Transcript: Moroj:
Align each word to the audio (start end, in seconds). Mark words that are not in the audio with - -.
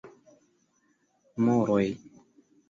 Moroj: 1.45 1.85